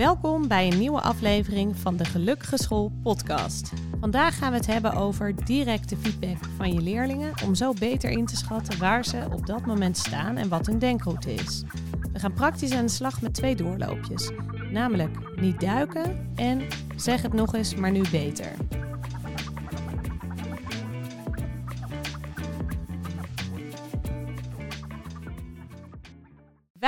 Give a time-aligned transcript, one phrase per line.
[0.00, 3.72] Welkom bij een nieuwe aflevering van de Gelukkige School podcast.
[4.00, 8.26] Vandaag gaan we het hebben over directe feedback van je leerlingen om zo beter in
[8.26, 11.62] te schatten waar ze op dat moment staan en wat hun denkroute is.
[12.12, 14.30] We gaan praktisch aan de slag met twee doorloopjes,
[14.72, 18.52] namelijk niet duiken en zeg het nog eens, maar nu beter.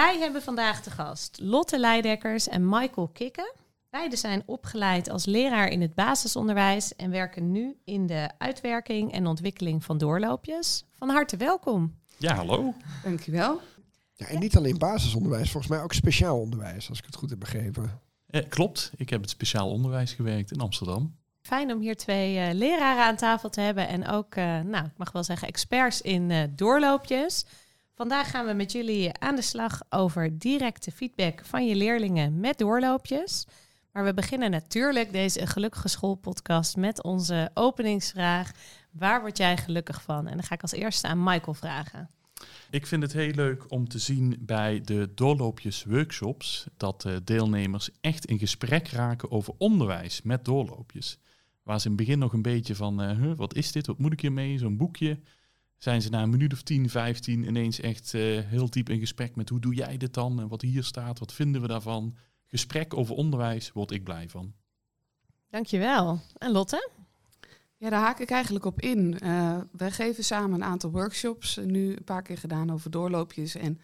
[0.02, 3.54] Wij hebben vandaag te gast Lotte Leidekkers en Michael Kikke.
[3.90, 9.26] Beiden zijn opgeleid als leraar in het basisonderwijs en werken nu in de uitwerking en
[9.26, 10.84] ontwikkeling van doorloopjes.
[10.98, 11.98] Van harte welkom.
[12.18, 12.74] Ja, hallo.
[13.02, 13.60] Dankjewel.
[14.14, 17.38] Ja, en niet alleen basisonderwijs, volgens mij ook speciaal onderwijs, als ik het goed heb
[17.38, 18.00] begrepen.
[18.26, 21.16] Eh, klopt, ik heb het speciaal onderwijs gewerkt in Amsterdam.
[21.40, 24.96] Fijn om hier twee uh, leraren aan tafel te hebben en ook, uh, nou, ik
[24.96, 27.44] mag wel zeggen, experts in uh, doorloopjes.
[27.94, 32.58] Vandaag gaan we met jullie aan de slag over directe feedback van je leerlingen met
[32.58, 33.46] doorloopjes.
[33.92, 38.50] Maar we beginnen natuurlijk deze Gelukkige School podcast met onze openingsvraag.
[38.90, 40.26] Waar word jij gelukkig van?
[40.26, 42.10] En dan ga ik als eerste aan Michael vragen.
[42.70, 47.90] Ik vind het heel leuk om te zien bij de doorloopjes workshops dat de deelnemers
[48.00, 51.18] echt in gesprek raken over onderwijs met doorloopjes.
[51.62, 54.12] Waar ze in het begin nog een beetje van, huh, wat is dit, wat moet
[54.12, 55.18] ik hiermee, zo'n boekje.
[55.82, 59.36] Zijn ze na een minuut of 10, 15 ineens echt uh, heel diep in gesprek
[59.36, 62.16] met hoe doe jij dit dan en wat hier staat, wat vinden we daarvan.
[62.46, 64.52] Gesprek over onderwijs word ik blij van.
[65.50, 66.20] Dankjewel.
[66.38, 66.90] En Lotte?
[67.76, 69.18] Ja, daar haak ik eigenlijk op in.
[69.22, 73.54] Uh, wij geven samen een aantal workshops, nu een paar keer gedaan over doorloopjes.
[73.54, 73.80] En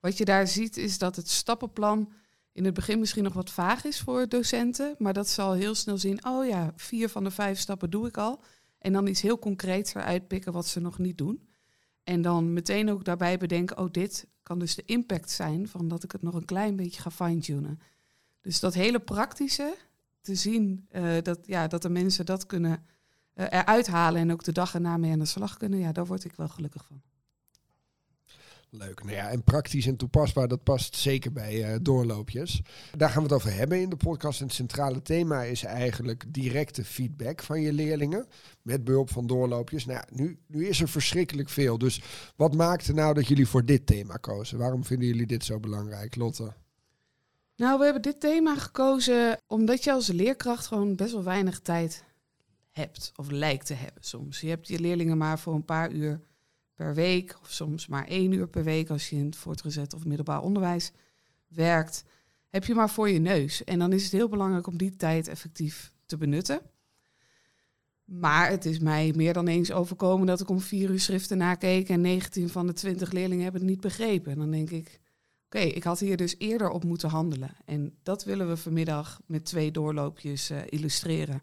[0.00, 2.12] wat je daar ziet is dat het stappenplan
[2.52, 4.94] in het begin misschien nog wat vaag is voor docenten.
[4.98, 8.16] Maar dat zal heel snel zien, oh ja, vier van de vijf stappen doe ik
[8.16, 8.42] al.
[8.82, 11.48] En dan iets heel concreets eruit pikken wat ze nog niet doen.
[12.04, 16.04] En dan meteen ook daarbij bedenken, oh dit kan dus de impact zijn van dat
[16.04, 17.80] ik het nog een klein beetje ga fine-tunen.
[18.40, 19.76] Dus dat hele praktische,
[20.20, 22.84] te zien uh, dat, ja, dat de mensen dat kunnen
[23.34, 26.06] uh, eruit halen en ook de dag erna mee aan de slag kunnen, ja, daar
[26.06, 27.02] word ik wel gelukkig van.
[28.74, 29.04] Leuk.
[29.04, 32.62] Nou ja, en praktisch en toepasbaar, dat past zeker bij uh, doorloopjes.
[32.96, 34.40] Daar gaan we het over hebben in de podcast.
[34.40, 38.26] En het centrale thema is eigenlijk directe feedback van je leerlingen.
[38.62, 39.86] Met behulp van doorloopjes.
[39.86, 41.78] Nou, nu, nu is er verschrikkelijk veel.
[41.78, 42.02] Dus
[42.36, 44.58] wat maakte nou dat jullie voor dit thema kozen?
[44.58, 46.52] Waarom vinden jullie dit zo belangrijk, Lotte?
[47.56, 52.04] Nou, we hebben dit thema gekozen omdat je als leerkracht gewoon best wel weinig tijd
[52.70, 53.12] hebt.
[53.16, 54.40] Of lijkt te hebben soms.
[54.40, 56.20] Je hebt je leerlingen maar voor een paar uur
[56.82, 60.04] per week, of soms maar één uur per week als je in het voortgezet of
[60.04, 60.92] middelbaar onderwijs
[61.48, 62.04] werkt,
[62.48, 63.64] heb je maar voor je neus.
[63.64, 66.60] En dan is het heel belangrijk om die tijd effectief te benutten.
[68.04, 71.88] Maar het is mij meer dan eens overkomen dat ik om vier uur schriften nakeek
[71.88, 74.32] en 19 van de 20 leerlingen hebben het niet begrepen.
[74.32, 75.00] En dan denk ik,
[75.44, 77.56] oké, ik had hier dus eerder op moeten handelen.
[77.64, 81.42] En dat willen we vanmiddag met twee doorloopjes uh, illustreren.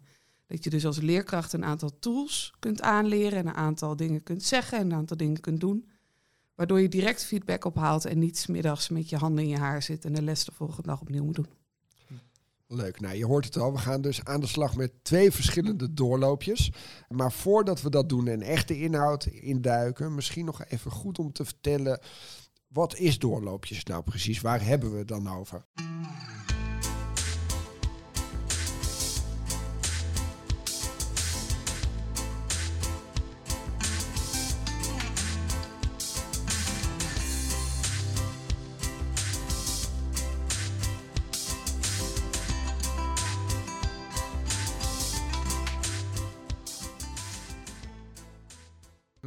[0.50, 4.42] Dat je dus als leerkracht een aantal tools kunt aanleren en een aantal dingen kunt
[4.42, 5.88] zeggen en een aantal dingen kunt doen.
[6.54, 10.04] Waardoor je direct feedback ophaalt en niet smiddags met je handen in je haar zit
[10.04, 11.46] en de les de volgende dag opnieuw moet doen.
[12.66, 13.00] Leuk.
[13.00, 13.72] Nou, je hoort het al.
[13.72, 16.72] We gaan dus aan de slag met twee verschillende doorloopjes.
[17.08, 21.32] Maar voordat we dat doen en echt de inhoud induiken, misschien nog even goed om
[21.32, 22.00] te vertellen.
[22.68, 24.40] Wat is doorloopjes nou precies?
[24.40, 25.64] Waar hebben we het dan over?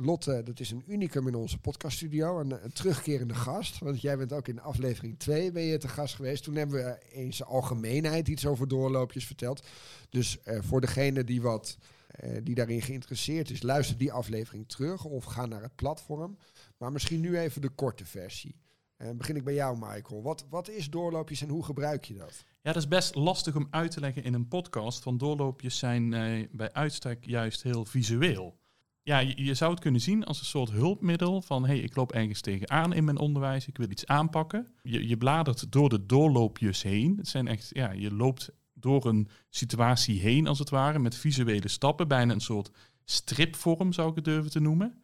[0.03, 2.39] Lotte, dat is een unicum in onze podcaststudio.
[2.39, 3.79] Een, een terugkerende gast.
[3.79, 6.43] Want jij bent ook in aflevering 2 ben je te gast geweest.
[6.43, 9.67] Toen hebben we eens de algemeenheid iets over doorloopjes verteld.
[10.09, 11.77] Dus uh, voor degene die, wat,
[12.23, 16.37] uh, die daarin geïnteresseerd is, luister die aflevering terug of ga naar het platform.
[16.77, 18.55] Maar misschien nu even de korte versie.
[18.97, 20.23] En begin ik bij jou, Michael.
[20.23, 22.43] Wat, wat is doorloopjes en hoe gebruik je dat?
[22.61, 25.03] Ja, dat is best lastig om uit te leggen in een podcast.
[25.03, 26.09] Want doorloopjes zijn
[26.51, 28.61] bij uitstek juist heel visueel
[29.03, 32.41] ja, je, zou het kunnen zien als een soort hulpmiddel van hey, ik loop ergens
[32.41, 34.67] tegenaan in mijn onderwijs, ik wil iets aanpakken.
[34.81, 37.17] Je, je bladert door de doorloopjes heen.
[37.17, 41.67] Het zijn echt, ja, je loopt door een situatie heen als het ware met visuele
[41.67, 42.71] stappen, bijna een soort
[43.05, 45.03] stripvorm zou ik het durven te noemen.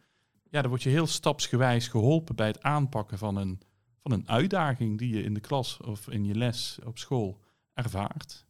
[0.50, 3.60] Ja, dan word je heel stapsgewijs geholpen bij het aanpakken van een,
[4.02, 7.40] van een uitdaging die je in de klas of in je les op school
[7.74, 8.46] ervaart.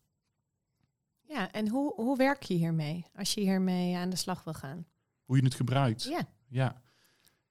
[1.21, 4.87] Ja, en hoe, hoe werk je hiermee als je hiermee aan de slag wil gaan?
[5.31, 6.03] Hoe je het gebruikt.
[6.03, 6.29] Ja.
[6.49, 6.83] Ja,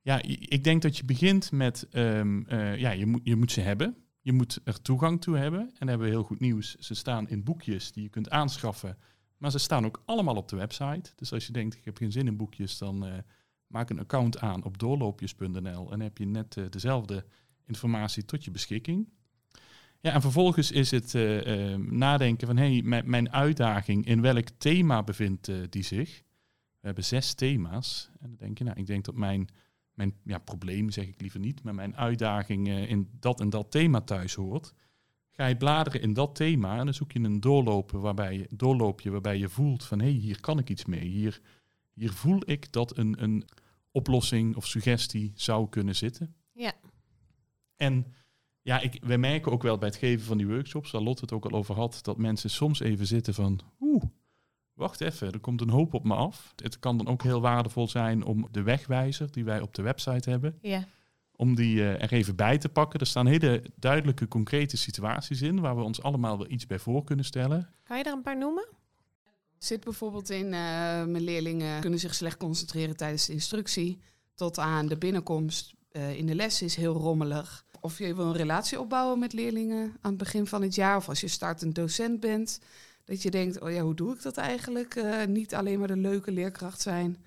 [0.01, 3.61] ja ik denk dat je begint met, um, uh, ja, je moet, je moet ze
[3.61, 3.97] hebben.
[4.21, 5.71] Je moet er toegang toe hebben.
[5.77, 6.75] En hebben we heel goed nieuws.
[6.75, 8.97] Ze staan in boekjes die je kunt aanschaffen.
[9.37, 11.11] Maar ze staan ook allemaal op de website.
[11.15, 13.13] Dus als je denkt, ik heb geen zin in boekjes, dan eh,
[13.67, 15.91] maak een account aan op doorloopjes.nl.
[15.91, 17.25] En heb je net eh, dezelfde
[17.65, 19.07] informatie tot je beschikking.
[20.01, 24.47] Ja, en vervolgens is het eh, eh, nadenken van, hé, hey, mijn uitdaging, in welk
[24.57, 26.23] thema bevindt eh, die zich?
[26.79, 28.09] We hebben zes thema's.
[28.19, 29.47] En dan denk je, nou, ik denk dat mijn,
[29.93, 33.71] mijn ja, probleem, zeg ik liever niet, maar mijn uitdaging eh, in dat en dat
[33.71, 34.73] thema thuis hoort.
[35.29, 39.09] Ga je bladeren in dat thema en dan zoek je een doorlopen waarbij je, doorloopje
[39.09, 41.07] waarbij je voelt van, hé, hey, hier kan ik iets mee.
[41.07, 41.41] Hier,
[41.93, 43.47] hier voel ik dat een, een
[43.91, 46.35] oplossing of suggestie zou kunnen zitten.
[46.51, 46.73] Ja.
[47.75, 48.13] En
[48.61, 51.31] ja, ik, wij merken ook wel bij het geven van die workshops, waar Lot het
[51.31, 54.03] ook al over had, dat mensen soms even zitten van, oeh,
[54.79, 56.53] wacht even, er komt een hoop op me af.
[56.55, 60.29] Het kan dan ook heel waardevol zijn om de wegwijzer die wij op de website
[60.29, 60.85] hebben, Ja.
[61.35, 62.99] om die eh, er even bij te pakken.
[62.99, 67.03] Er staan hele duidelijke, concrete situaties in waar we ons allemaal wel iets bij voor
[67.03, 67.69] kunnen stellen.
[67.83, 68.67] Kan je er een paar noemen?
[69.57, 70.51] Zit bijvoorbeeld in, eh,
[71.05, 73.99] mijn leerlingen kunnen zich slecht concentreren tijdens de instructie.
[74.35, 77.65] Tot aan de binnenkomst eh, in de les is heel rommelig.
[77.81, 80.95] Of je wil een relatie opbouwen met leerlingen aan het begin van het jaar.
[80.97, 82.59] Of als je startend docent bent.
[83.09, 84.95] Dat je denkt, oh ja, hoe doe ik dat eigenlijk?
[84.95, 87.25] Eh, niet alleen maar de leuke leerkracht zijn.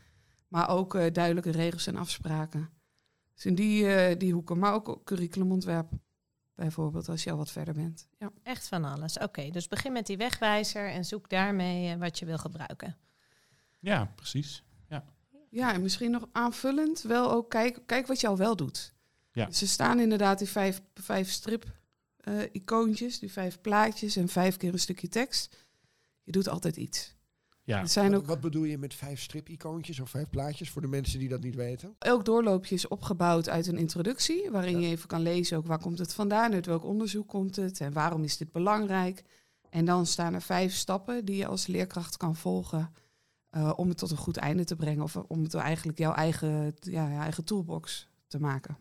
[0.49, 2.71] Maar ook eh, duidelijke regels en afspraken.
[3.35, 4.59] Dus in die, eh, die hoeken.
[4.59, 5.91] Maar ook curriculumontwerp.
[6.55, 8.09] Bijvoorbeeld als je al wat verder bent.
[8.19, 8.33] Ja.
[8.43, 9.19] Echt van alles.
[9.19, 12.97] Oké, dus begin met die wegwijzer en zoek daarmee wat je wil gebruiken.
[13.79, 14.63] Ja, precies.
[15.53, 18.95] Ja, en misschien nog aanvullend wel ook kijk, kijk wat je al wel doet.
[19.33, 19.47] Ja.
[19.47, 24.79] Dus er staan inderdaad die vijf, vijf strip-icoontjes, die vijf plaatjes en vijf keer een
[24.79, 25.57] stukje tekst.
[26.23, 27.15] Je doet altijd iets.
[27.65, 30.89] Ja, zijn Wat, ook, wat bedoel je met vijf strip-icoontjes of vijf plaatjes voor de
[30.89, 31.95] mensen die dat niet weten?
[31.99, 34.87] elk doorloopje is opgebouwd uit een introductie, waarin Ja.
[34.87, 37.93] je even kan lezen ook waar komt het vandaan, uit welk onderzoek komt het en
[37.93, 39.23] waarom is dit belangrijk.
[39.71, 42.93] En dan staan er vijf stappen die je als leerkracht kan volgen
[43.51, 45.03] eh, om het tot een goed einde te brengen.
[45.03, 48.79] Of om het eigenlijk jouw eigen, ja, eigen toolbox te maken.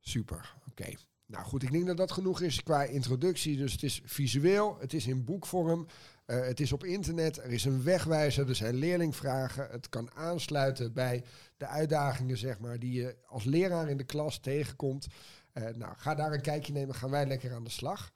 [0.00, 0.94] Super, oké.
[1.26, 3.56] Nou goed, ik denk dat dat genoeg is qua introductie.
[3.56, 5.86] Dus het is visueel, het is in boekvorm,
[6.24, 9.68] eh, het is op internet, er is een wegwijzer, er zijn leerlingvragen.
[9.70, 11.24] Het kan aansluiten bij
[11.56, 15.06] de uitdagingen zeg maar, die je als leraar in de klas tegenkomt.
[15.52, 18.12] Eh, nou, ga daar een kijkje nemen, gaan wij lekker aan de slag.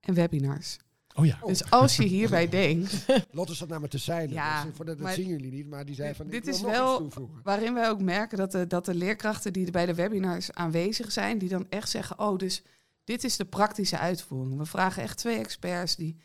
[0.00, 0.78] En webinars.
[1.18, 1.38] Oh ja.
[1.46, 4.98] Dus als je hierbij denkt, Lotte zat naar me te zeilen, Ja, dus voor dat,
[5.12, 7.74] zien jullie niet, maar die zei dit- van ik dit wil is nog wel- waarin
[7.74, 11.48] wij ook merken dat de, dat de leerkrachten die bij de webinars aanwezig zijn, die
[11.48, 12.62] dan echt zeggen, oh, dus
[13.04, 14.58] dit is de praktische uitvoering.
[14.58, 16.16] We vragen echt twee experts die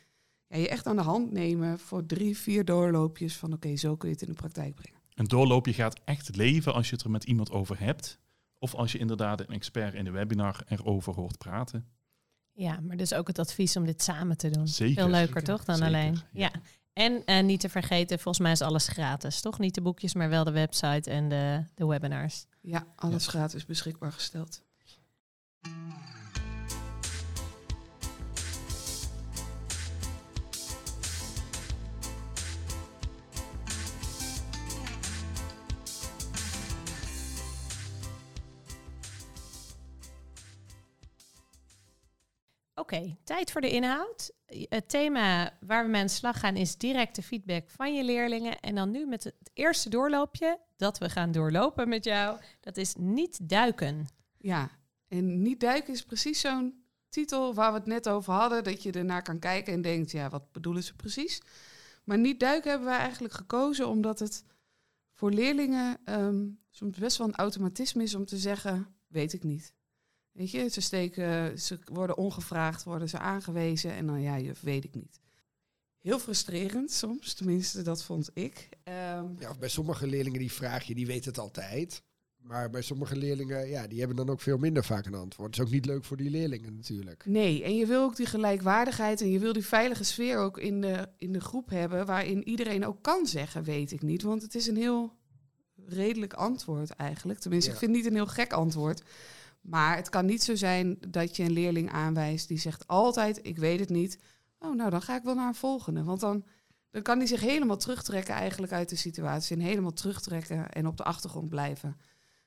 [0.48, 4.08] ja, je echt aan de hand nemen voor drie, vier doorloopjes van oké, zo kun
[4.10, 5.00] je het in de praktijk brengen.
[5.14, 8.20] Een doorloopje gaat echt leven als je het er met iemand over hebt.
[8.60, 11.88] Of als je inderdaad een expert in de webinar erover hoort praten.
[12.54, 14.68] Ja, maar dus ook het advies om dit samen te doen.
[14.68, 14.94] Zeker.
[14.96, 15.44] Veel leuker Zeker.
[15.44, 16.14] toch dan Zeker, alleen.
[16.14, 16.50] ja.
[16.54, 16.62] Ja.
[16.94, 19.60] En eh, niet te vergeten, volgens mij is alles gratis, toch?
[19.60, 22.46] Niet de boekjes, maar wel de website en de, de webinars.
[22.62, 24.62] Ja, alles gratis beschikbaar gesteld.
[42.94, 44.32] Oké, tijd voor de inhoud.
[44.46, 48.60] Het thema waar we mee aan de slag gaan is directe feedback van je leerlingen.
[48.60, 52.40] En dan nu met het eerste doorloopje dat we gaan doorlopen met jou.
[52.60, 54.08] Dat is niet duiken.
[54.38, 54.70] Ja,
[55.08, 58.64] en niet duiken is precies zo'n titel waar we het net over hadden.
[58.64, 61.42] Dat je ernaar kan kijken en denkt, ja, wat bedoelen ze precies?
[62.04, 64.44] Maar niet duiken hebben wij eigenlijk gekozen omdat het
[65.12, 69.74] voor leerlingen ehm, soms best wel een automatisme is om te zeggen, weet ik niet.
[70.34, 74.84] Weet je, ze steken, ze worden ongevraagd, worden ze aangewezen en dan ja, je weet
[74.84, 75.20] ik niet.
[76.00, 78.70] Heel frustrerend soms, tenminste dat vond ik.
[78.84, 82.04] Ehm, Ja, of bij sommige leerlingen die vraag je, die weten het altijd.
[82.38, 85.52] Maar bij sommige leerlingen, ja, die hebben dan ook veel minder vaak een antwoord.
[85.56, 87.26] Dat is ook niet leuk voor die leerlingen natuurlijk.
[87.26, 90.82] Nee, en je wil ook die gelijkwaardigheid en je wil die veilige sfeer ook in
[90.82, 94.22] de, in de groep hebben, waarin iedereen ook kan zeggen, weet ik niet.
[94.22, 95.14] Want het is een heel
[95.86, 97.40] redelijk antwoord eigenlijk.
[97.40, 97.76] Tenminste, Ja.
[97.76, 99.02] ik vind het niet een heel gek antwoord.
[99.64, 103.58] Maar het kan niet zo zijn dat je een leerling aanwijst die zegt altijd, ik
[103.58, 104.20] weet het niet.
[104.60, 106.04] Oh, nou dan ga ik wel naar een volgende.
[106.04, 106.46] Want dan,
[106.92, 109.56] dan kan hij zich helemaal terugtrekken eigenlijk uit de situatie.
[109.56, 111.98] En helemaal terugtrekken en op de achtergrond blijven.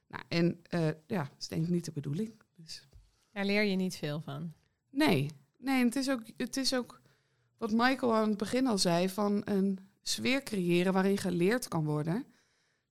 [0.09, 2.43] Nou, en eh, ja, dat is denk ik niet de bedoeling.
[2.57, 2.89] Dus.
[3.33, 4.53] Daar leer je niet veel van.
[4.91, 7.01] Nee, nee het, is ook, het is ook
[7.57, 12.25] wat Michael aan het begin al zei: van een sfeer creëren waarin geleerd kan worden.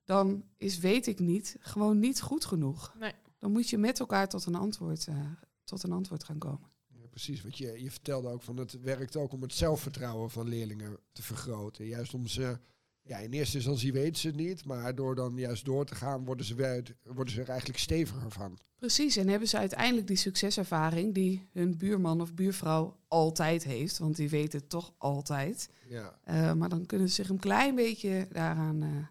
[0.03, 2.96] Dan is weet ik niet gewoon niet goed genoeg.
[3.00, 3.13] Nee.
[3.45, 5.31] Dan moet je met elkaar tot een antwoord, eh,
[5.63, 6.69] tot een antwoord gaan komen.
[7.09, 7.41] precies.
[7.41, 11.23] Want je, je vertelde ook van het werkt ook om het zelfvertrouwen van leerlingen te
[11.23, 11.85] vergroten.
[11.85, 12.59] Juist om ze,
[13.01, 16.25] ja, in eerste instantie weten ze het niet, maar door dan juist door te gaan,
[16.25, 18.57] worden ze, weer, worden ze er eigenlijk steviger van.
[18.75, 24.15] Precies, en hebben ze uiteindelijk die succeservaring die hun buurman of buurvrouw altijd heeft, want
[24.15, 25.69] die weten het toch altijd.
[25.87, 26.19] Ja.
[26.27, 29.07] Uh, maar dan kunnen ze zich een klein beetje daaraan uh,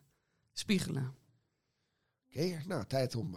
[0.53, 1.15] spiegelen.
[2.29, 3.37] Oké, okay, nou tijd om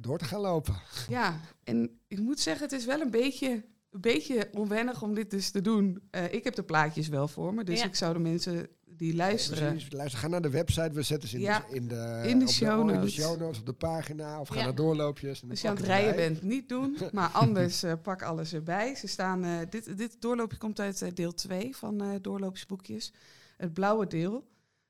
[0.00, 0.74] door te gaan lopen.
[1.08, 3.50] Ja, en ik moet zeggen, het is wel een beetje,
[3.90, 6.02] een beetje onwennig om dit dus te doen.
[6.30, 7.86] ik heb de plaatjes wel voor me, dus Ja.
[7.86, 9.68] ik zou de mensen die luisteren.
[9.70, 12.38] Precies, luister, ga naar de website, we zetten ze in, Ja, de, in de, in
[12.38, 13.14] de op show in de notes.
[13.14, 14.64] show notes, op de pagina, of ga Ja.
[14.64, 15.34] naar doorloopjes.
[15.34, 16.28] en dan Als je aan het rijden erbij.
[16.28, 16.96] bent, niet doen.
[17.12, 18.94] Maar anders eh, pak alles erbij.
[18.94, 23.12] Ze staan, eh, dit, dit doorloopje komt uit eh, deel 2 van eh doorloopjesboekjes.
[23.56, 24.48] Het blauwe deel.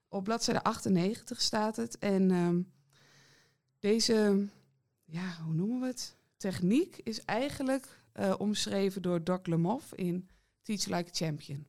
[0.09, 1.99] Op bladzijde 98 staat het.
[1.99, 2.61] En ehm,
[3.79, 4.47] deze,
[5.07, 6.17] ja, hoe noemen we het?
[6.37, 10.29] Techniek is eigenlijk eh, omschreven door Doc Lemoff in
[10.63, 11.67] Teach Like a Champion.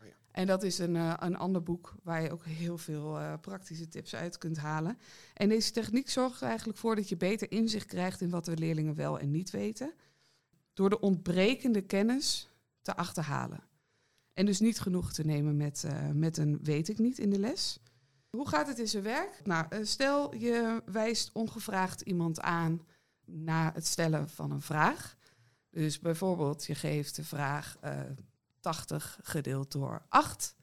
[0.00, 0.12] Oh ja.
[0.30, 3.88] En dat is een, eh, een ander boek waar je ook heel veel eh, praktische
[3.88, 4.98] tips uit kunt halen.
[5.34, 8.56] En deze techniek zorgt er eigenlijk voor dat je beter inzicht krijgt in wat de
[8.56, 9.92] leerlingen wel en niet weten.
[10.72, 12.50] Door de ontbrekende kennis
[12.82, 13.62] te achterhalen.
[14.32, 17.80] En dus niet genoeg te nemen met, met een weet ik niet in de les.
[18.30, 19.40] Hoe gaat het in zijn werk?
[19.44, 22.86] Nou, eh, stel je wijst ongevraagd iemand aan
[23.24, 25.16] na het stellen van een vraag.
[25.70, 28.00] Dus bijvoorbeeld je geeft de vraag eh
[28.60, 30.56] 80 gedeeld door 8.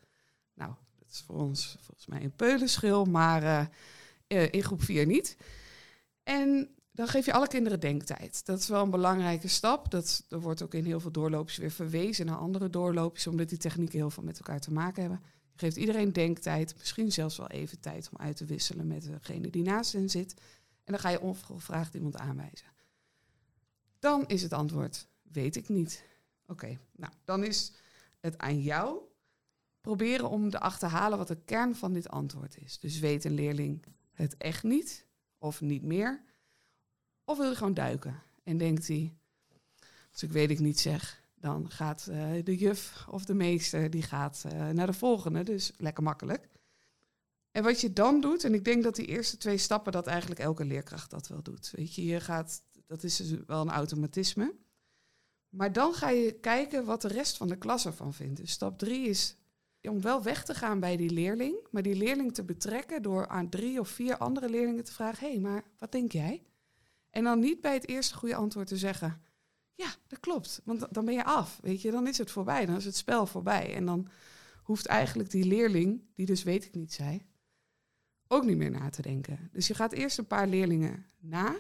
[0.53, 3.65] Nou, dat is voor ons volgens mij een peulenschil, maar eh,
[4.27, 5.37] eh, in groep 4 niet.
[6.23, 8.45] En dan geef je alle kinderen denktijd.
[8.45, 9.91] Dat is wel een belangrijke stap.
[9.91, 13.57] Dat, er wordt ook in heel veel doorloopjes weer verwezen naar andere doorloopjes, omdat die
[13.57, 15.21] technieken heel veel met elkaar te maken hebben.
[15.55, 19.49] Je geeft iedereen denktijd, misschien zelfs wel even tijd om uit te wisselen met degene
[19.49, 20.33] die naast hen zit.
[20.83, 22.67] En dan ga je ongevraagd iemand aanwijzen.
[23.99, 26.03] Dan is het antwoord, weet ik niet.
[26.47, 27.71] Oké, nou, dan is
[28.19, 28.99] het aan jou
[29.81, 32.79] proberen om te achterhalen wat de kern van dit antwoord is.
[32.79, 35.05] Dus weet een leerling het echt niet
[35.37, 36.23] of niet meer?
[37.23, 39.13] Of wil hij gewoon duiken en denkt hij,
[40.11, 44.01] als ik weet ik niet zeg, dan gaat eh, de juf of de meester die
[44.01, 46.49] gaat eh, naar de volgende, dus lekker makkelijk.
[47.51, 50.39] En wat je dan doet, en ik denk dat die eerste twee stappen dat eigenlijk
[50.39, 51.71] elke leerkracht dat wel doet.
[51.75, 54.55] Weet je, je gaat, dat is dus wel een automatisme.
[55.49, 58.39] Maar dan ga je kijken wat de rest van de klas ervan vindt.
[58.39, 59.35] Dus stap drie is
[59.81, 63.49] om wel weg te gaan bij die leerling, maar die leerling te betrekken door aan
[63.49, 66.43] drie of vier andere leerlingen te vragen: hé, hey, maar wat denk jij?
[67.09, 69.21] En dan niet bij het eerste goede antwoord te zeggen:
[69.75, 72.65] ja, dat klopt, want da- dan ben je af, weet je, dan is het voorbij,
[72.65, 73.75] dan is het spel voorbij.
[73.75, 74.07] En dan
[74.63, 77.25] hoeft eigenlijk die leerling, die dus weet ik niet zei,
[78.27, 79.49] ook niet meer na te denken.
[79.51, 81.55] Dus je gaat eerst een paar leerlingen na.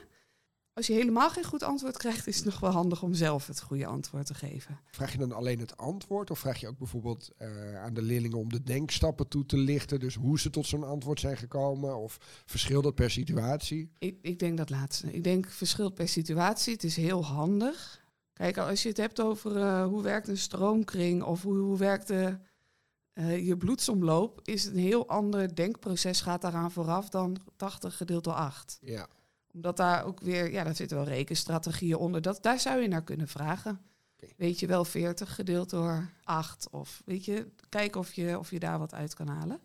[0.73, 3.61] Als je helemaal geen goed antwoord krijgt, is het nog wel handig om zelf het
[3.61, 4.79] goede antwoord te geven.
[4.91, 8.37] Vraag je dan alleen het antwoord of vraag je ook bijvoorbeeld eh, aan de leerlingen
[8.37, 9.99] om de denkstappen toe te lichten?
[9.99, 13.91] Dus hoe ze tot zo'n antwoord zijn gekomen of verschilt dat per situatie?
[13.99, 15.13] Ik, ik denk dat laatste.
[15.13, 16.73] Ik denk verschilt per situatie.
[16.73, 18.04] Het is heel handig.
[18.35, 22.07] Kijk, als je het hebt over eh, hoe werkt een stroomkring of hoe, hoe werkt
[22.07, 22.37] de,
[23.13, 28.23] eh, je bloedsomloop, is het een heel ander denkproces gaat daaraan vooraf dan 80 gedeeld
[28.23, 28.77] door 8.
[28.81, 29.07] Ja.
[29.53, 32.21] Omdat daar ook weer, ja, daar zitten wel rekenstrategieën onder.
[32.21, 33.81] Dat, daar zou je naar kunnen vragen.
[34.37, 36.67] Weet je wel 40 gedeeld door 8?
[36.71, 39.59] Of weet je, kijk of je, of je daar wat uit kan halen.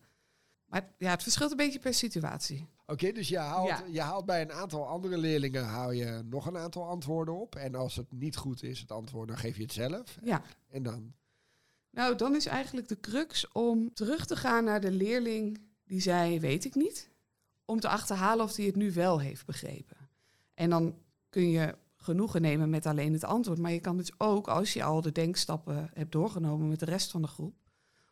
[0.65, 2.67] Maar ja, het verschilt een beetje per situatie.
[2.91, 3.85] Oké, dus je haalt, Ja.
[3.91, 7.55] je haalt bij een aantal andere leerlingen haal je nog een aantal antwoorden op.
[7.55, 10.19] En als het niet goed is, het antwoord, dan geef je het zelf.
[10.23, 10.43] Ja.
[10.69, 11.13] En dan,
[11.91, 16.41] Nou, dan is eigenlijk de crux om terug te gaan naar de leerling die zei,
[16.41, 17.11] weet ik niet.
[17.65, 19.97] Om te achterhalen of hij het nu wel heeft begrepen.
[20.55, 20.95] En dan
[21.29, 23.59] kun je genoegen nemen met alleen het antwoord.
[23.59, 27.11] Maar je kan dus ook, als je al de denkstappen hebt doorgenomen met de rest
[27.11, 27.55] van de groep,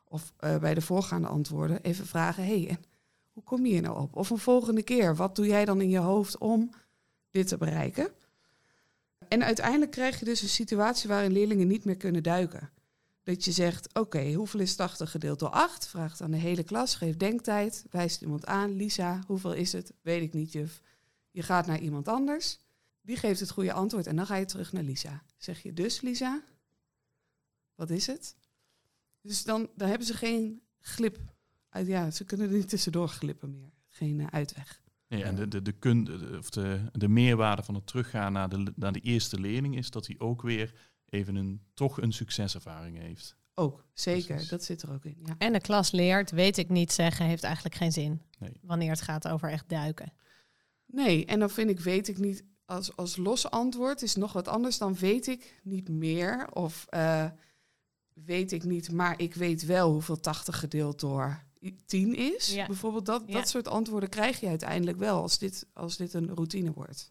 [0.04, 2.78] of eh, bij de voorgaande antwoorden, even vragen, hé, hey,
[3.38, 4.16] hoe kom je hier nou op?
[4.16, 6.70] Of een volgende keer, wat doe jij dan in je hoofd om
[7.30, 8.12] dit te bereiken?
[9.28, 12.70] En uiteindelijk krijg je dus een situatie waarin leerlingen niet meer kunnen duiken.
[13.22, 15.88] Dat je zegt, oké, hoeveel is 80 gedeeld door 8?
[15.88, 18.76] Vraagt aan de hele klas, geef denktijd, wijst iemand aan.
[18.76, 19.92] Lisa, hoeveel is het?
[20.02, 20.82] Weet ik niet, juf.
[21.30, 22.58] Je gaat naar iemand anders,
[23.00, 25.22] die geeft het goede antwoord en dan ga je terug naar Lisa.
[25.36, 26.42] Zeg je dus, Lisa,
[27.74, 28.36] wat is het?
[29.20, 31.18] Dus dan, dan hebben ze geen glip.
[31.86, 33.72] Ja, ze kunnen er niet tussendoor glippen meer.
[33.88, 34.80] Geen eh, uitweg.
[35.08, 38.48] Nee, en de, de, de, kun, de, of de, de meerwaarde van het teruggaan naar
[38.48, 40.74] de, naar de eerste leerling is dat hij ook weer
[41.08, 43.36] even een, toch een succeservaring heeft.
[43.54, 44.26] Ook, zeker.
[44.26, 44.48] Precies.
[44.48, 45.16] Dat zit er ook in.
[45.24, 45.34] Ja.
[45.38, 48.22] En de klas leert, weet ik niet zeggen, heeft eigenlijk geen zin.
[48.38, 48.60] Nee.
[48.62, 50.12] Wanneer het gaat over echt duiken.
[50.86, 54.48] Nee, en dan vind ik, weet ik niet, als, als los antwoord is nog wat
[54.48, 56.48] anders dan weet ik niet meer.
[56.52, 57.30] Of eh,
[58.12, 61.42] weet ik niet, maar ik weet wel hoeveel 80 gedeeld door
[61.86, 62.54] 10 is.
[62.54, 62.66] Ja.
[62.66, 63.32] Bijvoorbeeld dat, Ja.
[63.32, 67.08] dat soort antwoorden krijg je uiteindelijk wel als dit, als dit een routine wordt.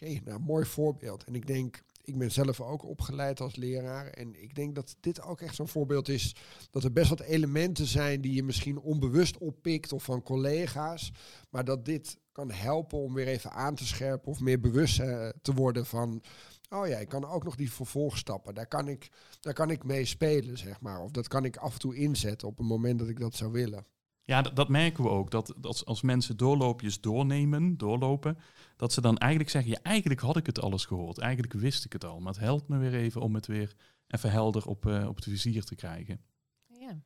[0.00, 1.24] Oké, nou, mooi voorbeeld.
[1.24, 4.06] En ik denk, ik ben zelf ook opgeleid als leraar.
[4.06, 6.34] En ik denk dat dit ook echt zo'n voorbeeld is.
[6.70, 11.12] Dat er best wat elementen zijn die je misschien onbewust oppikt of van collega's.
[11.50, 15.28] Maar dat dit kan helpen om weer even aan te scherpen of meer bewust eh,
[15.42, 16.22] te worden van.
[16.70, 18.54] Oh ja, ik kan ook nog die vervolgstappen.
[18.54, 19.10] Daar kan, ik,
[19.40, 21.00] daar kan ik mee spelen, zeg maar.
[21.00, 23.52] Of dat kan ik af en toe inzetten op een moment dat ik dat zou
[23.52, 23.86] willen.
[24.24, 25.30] Ja, dat, dat merken we ook.
[25.30, 28.38] Dat, dat als, mensen doorloopjes doornemen, doorlopen,
[28.76, 31.18] dat ze dan eigenlijk zeggen, ja, eigenlijk had ik het alles gehoord.
[31.18, 32.20] Eigenlijk wist ik het al.
[32.20, 33.74] Maar het helpt me weer even om het weer
[34.08, 36.20] even helder op, eh, op het vizier te krijgen.
[36.66, 37.00] Ja.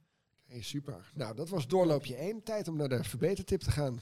[0.45, 1.11] Hey, super.
[1.15, 2.43] Nou, dat was doorloopje 1.
[2.43, 4.01] Tijd om naar de verbetertip te gaan.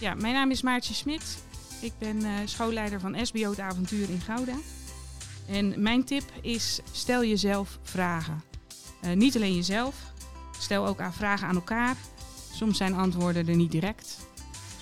[0.00, 1.42] Ja, mijn naam is Maartje Smit.
[1.80, 4.54] Ik ben eh, schoolleider van SBO Het Avontuur in Gouda.
[5.48, 8.42] En mijn tip is: stel jezelf vragen.
[9.00, 10.12] Eh, niet alleen jezelf,
[10.58, 11.96] stel ook aan vragen aan elkaar.
[12.52, 14.16] Soms zijn antwoorden er niet direct.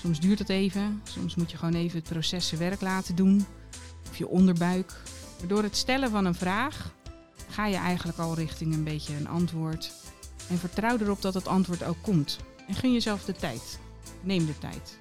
[0.01, 1.01] Soms duurt het even.
[1.03, 3.45] Soms moet je gewoon even het proces zijn werk laten doen.
[4.09, 4.93] Of je onderbuik.
[5.47, 6.93] Door het stellen van een vraag
[7.49, 9.91] ga je eigenlijk al richting een beetje een antwoord.
[10.49, 12.39] En vertrouw erop dat het antwoord ook komt.
[12.67, 13.79] En gun jezelf de tijd.
[14.21, 14.98] Neem de tijd.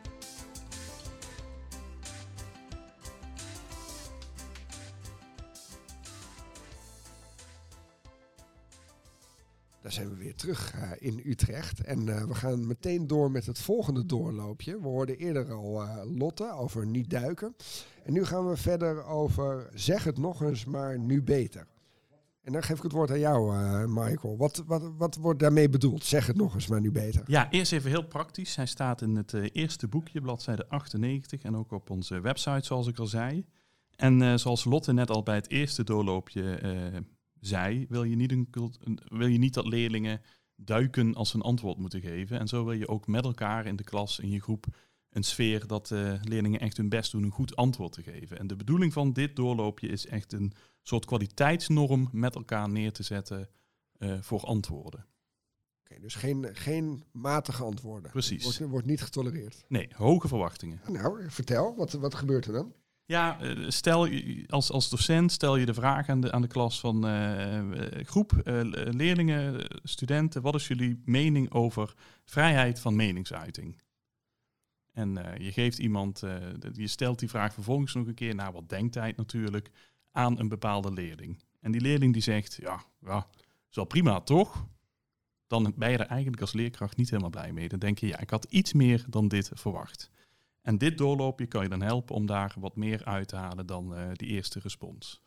[10.39, 11.81] Terug eh, in Utrecht.
[11.81, 14.81] En eh, we gaan meteen door met het volgende doorloopje.
[14.81, 17.57] We hoorden eerder al eh, Lotte over niet duiken.
[18.05, 21.67] En nu gaan we verder over zeg het nog eens, maar nu beter.
[22.43, 23.53] En dan geef ik het woord aan jou,
[23.89, 24.37] Michael.
[24.37, 26.05] Wat, wat, wat wordt daarmee bedoeld?
[26.05, 27.23] Zeg het nog eens, maar nu beter.
[27.27, 28.57] Ja, eerst even heel praktisch.
[28.57, 32.99] Hij staat in het eerste boekje, bladzijde 98, en ook op onze website, zoals ik
[32.99, 33.45] al zei.
[33.97, 36.61] En zoals Lotte net al bij het eerste doorloopje
[37.41, 40.21] zei, wil je, niet een cult- wil je niet dat leerlingen
[40.57, 42.39] duiken als ze een antwoord moeten geven.
[42.39, 44.67] En zo wil je ook met elkaar in de klas, in je groep,
[45.11, 48.39] een sfeer dat eh, leerlingen echt hun best doen een goed antwoord te geven.
[48.39, 53.03] En de bedoeling van dit doorloopje is echt een soort kwaliteitsnorm met elkaar neer te
[53.03, 53.49] zetten
[53.93, 55.07] eh, voor antwoorden.
[55.81, 58.11] Oké, dus geen, geen matige antwoorden.
[58.11, 58.43] Precies.
[58.43, 59.65] Wordt, wordt niet getolereerd.
[59.69, 60.81] Nee, hoge verwachtingen.
[60.89, 62.75] Nou, vertel, wat, wat gebeurt er dan?
[63.09, 64.09] Ja, eh, stel
[64.47, 68.07] als, als docent stel je de vraag aan de, aan de klas van eh, eh,
[68.07, 68.33] groep,
[68.73, 71.95] leerlingen, studenten, wat is jullie mening over
[72.25, 73.83] vrijheid van meningsuiting?
[74.93, 76.21] En je geeft iemand,
[76.73, 79.71] je stelt die vraag vervolgens nog een keer, nou wat denkt hij natuurlijk,
[80.13, 81.43] aan een bepaalde leerling.
[81.61, 83.27] En die leerling die zegt, ja, ja,
[83.71, 84.67] is wel prima toch?
[85.47, 87.69] Dan ben je er eigenlijk als leerkracht niet helemaal blij mee.
[87.69, 90.11] Dan denk je, ja, ik had iets meer dan dit verwacht.
[90.63, 93.95] En dit doorloopje kan je dan helpen om daar wat meer uit te halen dan
[93.95, 95.23] eh, die eerste respons.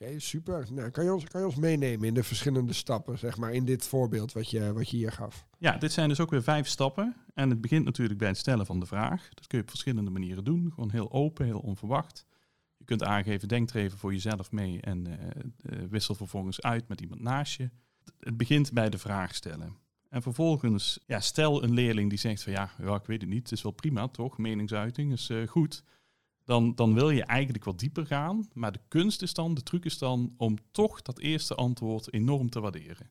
[0.00, 0.66] Oké, super.
[0.72, 3.64] Nou, kan, je ons, kan je ons meenemen in de verschillende stappen, zeg maar, in
[3.64, 5.46] dit voorbeeld wat je, wat je hier gaf?
[5.58, 7.16] Ja, dit zijn dus ook weer vijf stappen.
[7.34, 9.28] En het begint natuurlijk bij het stellen van de vraag.
[9.28, 10.70] Dat kun je op verschillende manieren doen.
[10.74, 12.26] Gewoon heel open, heel onverwacht.
[12.76, 16.88] Je kunt aangeven, denk er even voor jezelf mee en eh, eh, wissel vervolgens uit
[16.88, 17.70] met iemand naast je.
[18.18, 19.76] Het begint bij de vraag stellen.
[20.10, 23.52] En vervolgens, ja, stel een leerling die zegt van ja, ik weet het niet, het
[23.52, 25.84] is wel prima toch, meningsuiting is eh, goed.
[26.44, 28.48] Dan, dan wil je eigenlijk wat dieper gaan.
[28.52, 32.50] Maar de kunst is dan, de truc is dan om toch dat eerste antwoord enorm
[32.50, 33.10] te waarderen.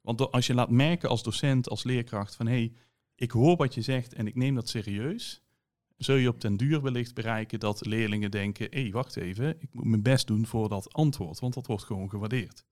[0.00, 2.72] Want als je laat merken als docent, als leerkracht van hé, hey,
[3.14, 5.42] ik hoor wat je zegt en ik neem dat serieus,
[5.96, 9.74] zul je op den duur wellicht bereiken dat leerlingen denken, hé, hey, wacht even, ik
[9.74, 12.64] moet mijn best doen voor dat antwoord, want dat wordt gewoon gewaardeerd.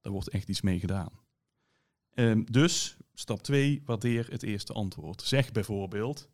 [0.00, 1.25] Daar wordt echt iets mee gedaan.
[2.16, 5.22] Ehm, dus, stap 2, waardeer het eerste antwoord.
[5.22, 6.28] Zeg bijvoorbeeld,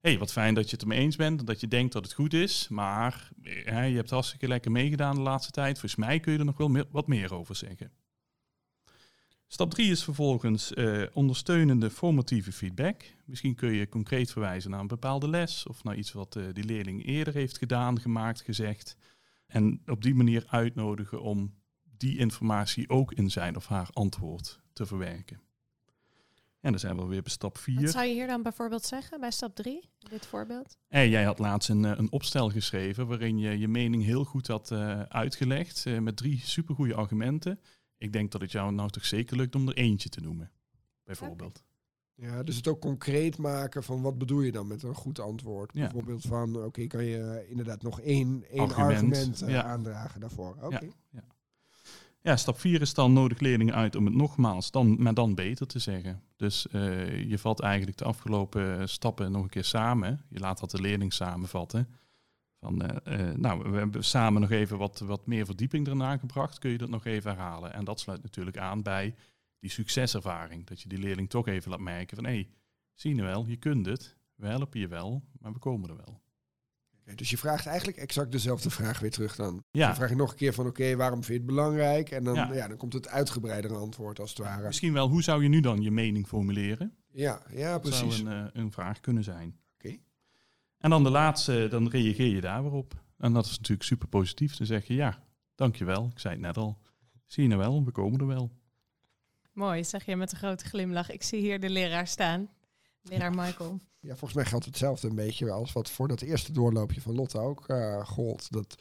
[0.00, 2.12] hé, hey, wat fijn dat je het ermee eens bent, dat je denkt dat het
[2.12, 6.32] goed is, maar eh, je hebt hartstikke lekker meegedaan de laatste tijd, volgens mij kun
[6.32, 7.90] je er nog wel wat meer over zeggen.
[9.46, 13.02] Stap 3 is vervolgens eh, ondersteunende formatieve feedback.
[13.24, 16.64] Misschien kun je concreet verwijzen naar een bepaalde les of naar iets wat eh, die
[16.64, 18.96] leerling eerder heeft gedaan, gemaakt, gezegd.
[19.46, 21.54] En op die manier uitnodigen om
[22.00, 25.40] die informatie ook in zijn of haar antwoord te verwerken.
[26.60, 27.80] En dan zijn we weer bij stap 4.
[27.80, 30.78] Wat zou je hier dan bijvoorbeeld zeggen bij stap 3, dit voorbeeld?
[30.88, 34.46] En jij had laatst een, eh, een opstel geschreven waarin je je mening heel goed
[34.46, 37.60] had eh, uitgelegd eh, met drie supergoeie argumenten.
[37.98, 40.50] Ik denk dat het jou nou toch zeker lukt om er eentje te noemen,
[41.04, 41.62] bijvoorbeeld.
[42.20, 45.70] Ja, dus het ook concreet maken van wat bedoel je dan met een goed antwoord?
[45.74, 45.80] Ja.
[45.80, 49.62] Bijvoorbeeld van, oké, kan je inderdaad nog één, één Argument, argument, eh, ja.
[49.62, 50.56] aandragen daarvoor?
[50.60, 50.88] Oké.
[51.10, 51.24] Ja.
[52.22, 55.66] Ja, stap 4 is dan nodig leerlingen uit om het nogmaals, dan, maar dan beter
[55.66, 56.22] te zeggen.
[56.36, 60.20] Dus eh, je vat eigenlijk de afgelopen stappen nog een keer samen.
[60.28, 61.88] Je laat dat de leerling samenvatten.
[62.58, 66.58] Van, eh, eh, nou, we hebben samen nog even wat, wat meer verdieping erna gebracht.
[66.58, 67.72] Kun je dat nog even herhalen?
[67.72, 69.14] En dat sluit natuurlijk aan bij
[69.58, 70.66] die succeservaring.
[70.66, 72.26] Dat je die leerling toch even laat merken van...
[72.26, 72.50] hé, hey,
[72.94, 74.16] zie je wel, je kunt het.
[74.34, 76.20] We helpen je wel, maar we komen er wel.
[77.14, 79.64] Dus je vraagt eigenlijk exact dezelfde vraag weer terug dan.
[79.70, 79.86] Ja.
[79.86, 82.10] Dan vraag je nog een keer van oké, waarom vind je het belangrijk?
[82.10, 82.52] En dan, Ja.
[82.54, 82.68] ja.
[82.68, 84.66] dan komt het uitgebreidere antwoord als het ware.
[84.66, 86.94] Misschien wel, hoe zou je nu dan je mening formuleren?
[87.12, 88.16] Ja, ja Dat precies.
[88.16, 89.56] zou een, eh, een vraag kunnen zijn.
[89.74, 89.96] Oké.
[90.78, 92.94] En dan de laatste, dan reageer je daar weer op.
[93.18, 94.56] En dat is natuurlijk super positief.
[94.56, 95.22] Dan zeg je, ja,
[95.54, 96.08] dankjewel.
[96.12, 96.78] Ik zei het net al.
[97.26, 98.50] Zie je nou wel, we komen er wel.
[99.52, 101.10] Mooi, zeg je met een grote glimlach.
[101.10, 102.48] Ik zie hier de leraar staan.
[103.02, 103.78] Leraar Michael.
[104.00, 107.38] Ja, volgens mij geldt hetzelfde een beetje als wat voor dat eerste doorloopje van Lotte
[107.38, 108.52] ook eh gold.
[108.52, 108.74] Dat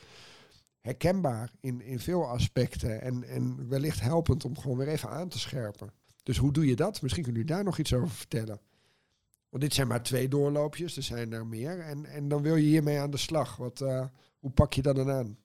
[0.80, 5.40] herkenbaar in, in veel aspecten en, en wellicht helpend om gewoon weer even aan te
[5.40, 5.92] scherpen.
[6.24, 7.02] Dus hoe doe je dat?
[7.02, 8.60] Misschien kunnen jullie daar nog iets over vertellen.
[9.50, 11.80] Want dit zijn maar twee doorloopjes, er zijn er meer.
[11.80, 13.56] En, en dan wil je hiermee aan de slag.
[13.56, 14.06] Wat, eh,
[14.40, 15.38] hoe pak je dat dan aan?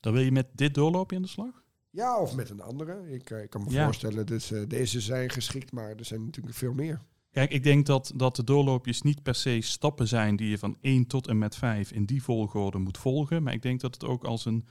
[0.00, 1.62] Dan wil je met dit doorloopje aan de slag?
[1.90, 3.12] Ja, of met een andere.
[3.12, 3.84] Ik, eh, ik kan me Ja.
[3.84, 7.00] voorstellen, dat eh, deze zijn geschikt, maar er zijn natuurlijk veel meer.
[7.34, 10.76] Kijk, ik denk dat, dat de doorloopjes niet per se stappen zijn die je van
[10.80, 13.42] 1 tot en met 5 in die volgorde moet volgen.
[13.42, 14.66] Maar ik denk dat het ook als een,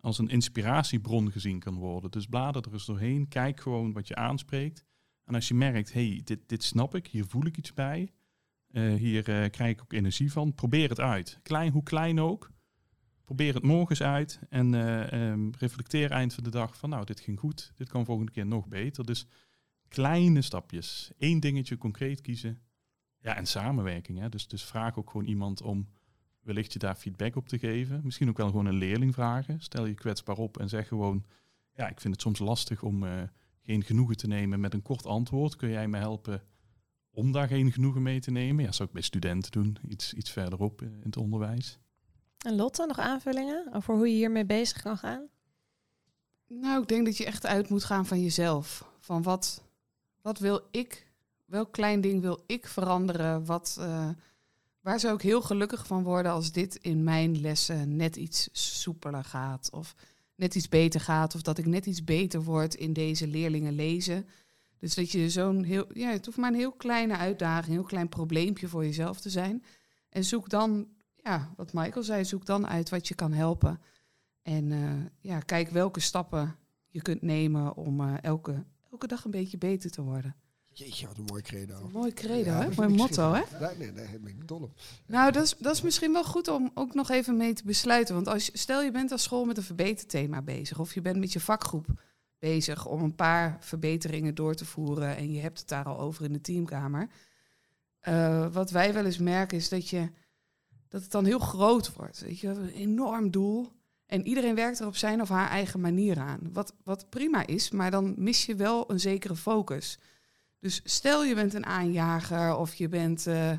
[0.00, 2.10] als een inspiratiebron gezien kan worden.
[2.10, 4.84] Dus blader er eens doorheen, kijk gewoon wat je aanspreekt.
[5.24, 8.12] En als je merkt, hey, dit, dit snap ik, hier voel ik iets bij.
[8.70, 10.54] eh, hier eh, krijg ik ook energie van.
[10.54, 11.38] Probeer het uit.
[11.42, 12.50] Klein, hoe klein ook.
[13.24, 17.20] Probeer het morgens uit en eh, ehm, reflecteer eind van de dag van nou, dit
[17.20, 17.72] ging goed.
[17.74, 19.04] Dit kan volgende keer nog beter.
[19.06, 19.26] Dus
[19.88, 21.10] kleine stapjes.
[21.18, 22.60] Eén dingetje concreet kiezen.
[23.18, 24.18] Ja, en samenwerking.
[24.18, 24.28] Hè?
[24.28, 25.88] Dus, dus vraag ook gewoon iemand om
[26.40, 28.00] wellicht je daar feedback op te geven.
[28.04, 29.60] Misschien ook wel gewoon een leerling vragen.
[29.60, 31.24] Stel je kwetsbaar op en zeg gewoon...
[31.72, 33.22] Ja, ik vind het soms lastig om eh,
[33.62, 35.56] geen genoegen te nemen met een kort antwoord.
[35.56, 36.42] Kun jij me helpen
[37.10, 38.64] om daar geen genoegen mee te nemen?
[38.64, 39.76] Ja, zou ik bij studenten doen.
[39.88, 41.78] Iets, iets verderop in het onderwijs.
[42.38, 45.28] En Lotte, nog aanvullingen over hoe je hiermee bezig kan gaan?
[46.46, 48.90] Nou, ik denk dat je echt uit moet gaan van jezelf.
[49.00, 49.64] Van wat,
[50.28, 51.06] wat wil ik,
[51.44, 53.44] welk klein ding wil ik veranderen?
[53.44, 54.08] Wat, eh,
[54.80, 59.24] waar zou ik heel gelukkig van worden als dit in mijn lessen net iets soepeler
[59.24, 59.70] gaat?
[59.72, 59.94] Of
[60.34, 61.34] net iets beter gaat?
[61.34, 64.28] Of dat ik net iets beter word in deze leerlingen lezen?
[64.78, 67.82] Dus dat je zo'n heel, ja, het hoeft maar een heel kleine uitdaging, een heel
[67.82, 69.64] klein probleempje voor jezelf te zijn.
[70.08, 73.80] En zoek dan, ja, wat Michael zei, zoek dan uit wat je kan helpen.
[74.42, 74.80] En eh,
[75.20, 76.56] ja, kijk welke stappen
[76.88, 80.36] je kunt nemen om eh, elke, elke dag een beetje beter te worden.
[80.78, 81.88] Jeetje, wat een mooi credo.
[81.92, 82.74] Mooi credo, Ja, hè?
[82.76, 83.42] Mooi motto, hè?
[83.60, 84.80] Nee, nee, nee, daar ben ik dol op.
[85.06, 88.14] Nou, dat is, dat is misschien wel goed om ook nog even mee te besluiten.
[88.14, 90.78] Want als stel je bent als school met een verbeterthema bezig...
[90.78, 91.86] of je bent met je vakgroep
[92.38, 95.16] bezig om een paar verbeteringen door te voeren...
[95.16, 97.08] en je hebt het daar al over in de teamkamer.
[98.00, 100.10] Eh, wat wij wel eens merken is dat, je,
[100.88, 102.20] dat het dan heel groot wordt.
[102.20, 103.72] Weet je, een enorm doel.
[104.08, 106.40] En iedereen werkt er op zijn of haar eigen manier aan.
[106.52, 109.98] Wat, wat prima is, maar dan mis je wel een zekere focus.
[110.60, 113.26] Dus stel je bent een aanjager of je bent...
[113.26, 113.52] eh,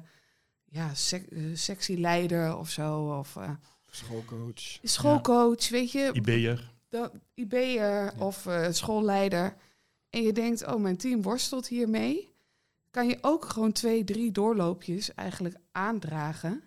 [0.72, 3.18] ja, sec eh, sectieleider of zo.
[3.20, 3.50] Of eh,
[3.90, 4.80] Schoolcoach.
[4.84, 6.10] schoolcoach, weet je.
[6.14, 6.72] IB'er.
[6.90, 9.56] Dat, IB'er of eh, schoolleider.
[10.10, 12.34] En je denkt, oh, mijn team worstelt hiermee.
[12.92, 16.64] Kan je ook gewoon twee, drie doorloopjes eigenlijk aandragen.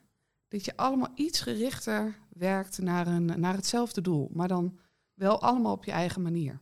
[0.48, 4.30] Dat je allemaal iets gerichter werkt naar, een, naar hetzelfde doel.
[4.32, 4.78] Maar dan
[5.14, 6.60] wel allemaal op je eigen manier.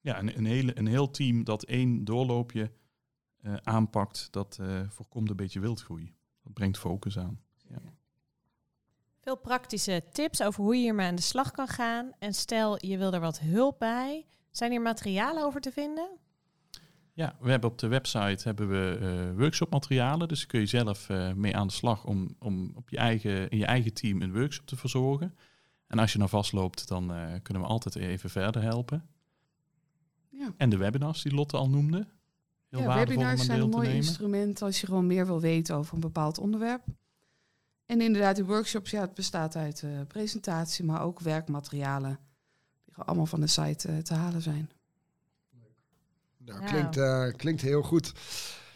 [0.00, 2.72] Ja, een, een, hele, een heel team dat één doorloopje
[3.40, 6.14] eh, aanpakt, dat eh, voorkomt een beetje wildgroei.
[6.42, 7.40] Dat brengt focus aan.
[9.20, 12.12] Veel praktische tips over hoe je hiermee aan de slag kan gaan.
[12.18, 14.26] En stel je wil er wat hulp bij.
[14.50, 16.08] Zijn hier materialen over te vinden?
[17.20, 20.28] Ja, we hebben op de website hebben we eh, workshopmaterialen.
[20.28, 23.58] Dus kun je zelf eh, mee aan de slag om, om op je eigen, in
[23.58, 25.36] je eigen team een workshop te verzorgen.
[25.86, 29.08] En als je nou vastloopt, dan eh, kunnen we altijd even verder helpen.
[30.28, 30.54] Ja.
[30.56, 32.06] En de webinars die Lotte al noemde.
[32.68, 36.00] Heel ja, webinars zijn een mooi instrument als je gewoon meer wil weten over een
[36.00, 36.84] bepaald onderwerp.
[37.86, 42.18] En inderdaad, die workshops, ja, het bestaat uit presentatie, maar ook werkmaterialen.
[42.84, 44.70] Die allemaal van de site te halen zijn.
[46.44, 46.70] Nou, Nou.
[46.70, 48.12] klinkt, eh, klinkt heel goed.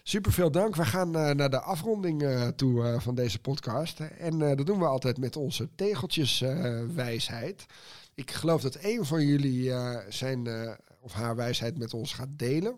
[0.02, 0.76] Super veel dank.
[0.76, 4.00] We gaan eh, naar de afronding eh, toe eh, van deze podcast.
[4.00, 7.66] En eh, dat doen we altijd met onze tegeltjeswijsheid.
[8.14, 12.38] Ik geloof dat een van jullie eh, zijn eh, of haar wijsheid met ons gaat
[12.38, 12.76] delen.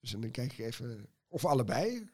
[0.00, 1.06] Dus dan kijk ik even.
[1.28, 2.08] Of allebei.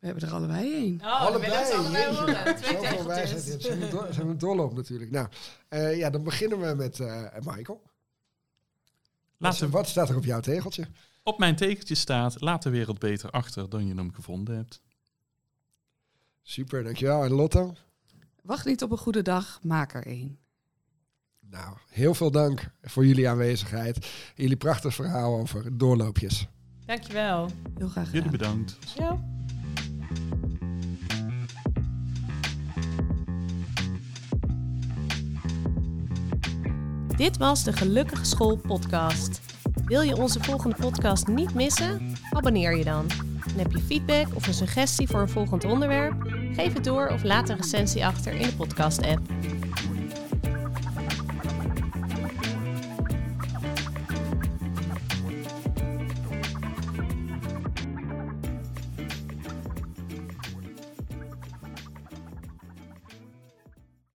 [0.00, 1.00] We hebben er allebei één.
[1.00, 1.50] Oh, allebei.
[1.52, 2.54] jeetje.
[2.54, 3.44] Twee tegeltjes.
[3.58, 5.10] Zijn we, door, zijn we doorloop natuurlijk.
[5.10, 5.28] Nou,
[5.68, 7.82] eh, ja, dan beginnen we met eh, Michael.
[9.40, 10.86] Laten, Wat staat er op jouw tegeltje?
[11.22, 14.80] op mijn tegeltje staat, laat de wereld beter achter dan je hem gevonden hebt.
[16.42, 17.24] Super, dankjewel.
[17.24, 17.74] En Lotte?
[18.42, 20.38] Wacht niet op een goede dag, maak er één.
[21.40, 24.10] Nou, heel veel dank voor jullie aanwezigheid.
[24.34, 26.46] Jullie prachtig verhaal over doorloopjes.
[26.86, 27.50] Dankjewel.
[27.76, 28.12] Heel graag gedaan.
[28.22, 28.78] Jullie bedankt.
[28.96, 29.39] Ja.
[37.20, 39.40] Dit was de Gelukkige School podcast.
[39.84, 42.14] Wil je onze volgende podcast niet missen?
[42.30, 43.06] Abonneer je dan.
[43.46, 46.14] En heb je feedback of een suggestie voor een volgend onderwerp?
[46.52, 49.20] Geef het door of laat een recensie achter in de podcast-app.